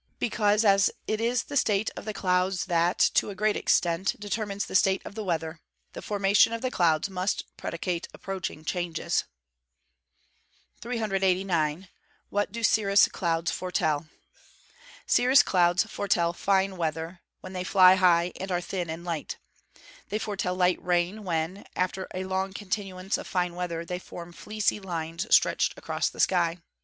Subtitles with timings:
[0.19, 4.65] _Because, as it is the state of the clouds that, to a great extent, determines
[4.65, 5.59] the state of the weather,
[5.93, 9.25] the formation of the clouds must predicate approaching changes.
[10.81, 11.87] 389.
[12.31, 14.07] What do cirrus clouds foretell?
[15.05, 19.37] Cirrus clouds foretell fine weather, when they fly high, and are thin and light.
[20.09, 24.79] They foretell light rain when, after a long continuance of fine weather, they form fleecy
[24.79, 26.57] lines stretched across the sky.